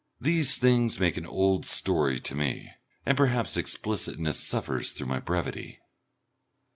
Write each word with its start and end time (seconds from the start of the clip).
These 0.19 0.57
things 0.57 0.99
make 0.99 1.15
an 1.17 1.27
old 1.27 1.67
story 1.67 2.19
to 2.21 2.33
me, 2.33 2.71
and 3.05 3.15
perhaps 3.15 3.55
explicitness 3.55 4.39
suffers 4.39 4.93
through 4.93 5.05
my 5.05 5.19
brevity. 5.19 5.77